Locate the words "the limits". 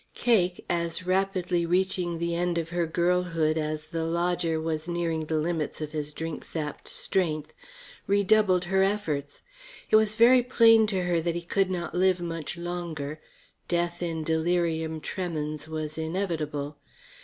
5.27-5.79